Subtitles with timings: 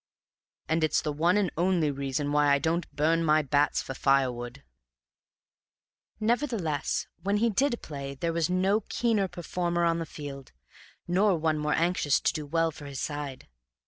[0.67, 4.63] And it's the one and only reason why I don't burn my bats for firewood."
[6.19, 10.53] Nevertheless, when he did play there was no keener performer on the field,
[11.07, 13.47] nor one more anxious to do well for his side.